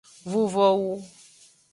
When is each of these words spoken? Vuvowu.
Vuvowu. 0.31 0.87